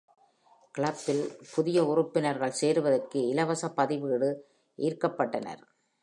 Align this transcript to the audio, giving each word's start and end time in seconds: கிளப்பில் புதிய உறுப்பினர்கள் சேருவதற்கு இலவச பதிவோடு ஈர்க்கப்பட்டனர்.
கிளப்பில் 0.75 1.21
புதிய 1.55 1.83
உறுப்பினர்கள் 1.83 2.51
சேருவதற்கு 2.51 3.19
இலவச 3.27 3.69
பதிவோடு 3.77 4.29
ஈர்க்கப்பட்டனர். 4.79 5.61